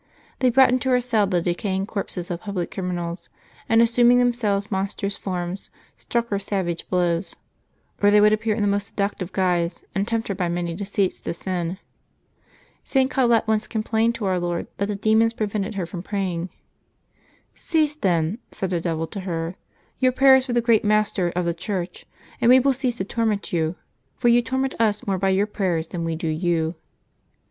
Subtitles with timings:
[0.39, 3.29] They brought into her cell the decaying corpses of public criminals,
[3.69, 7.35] and assuming themselves monstrous forms struck her savage blows;
[8.01, 10.73] or they would appear in the most seduc tive guise,^ and tempt her by many
[10.73, 11.77] deceits to sin.
[12.83, 13.11] St.
[13.11, 16.49] Co lette once complained to Our Lord that the demons pre vented her from praying."
[17.69, 19.61] Cease, then,'' said the devil to her, '^
[19.99, 22.07] your prayers to the great Master of the Church,
[22.41, 23.75] and we will cease to torment you;
[24.15, 26.73] for you torment us more by your prayers than we do you."